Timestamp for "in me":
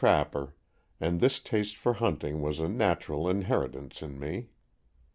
4.01-4.47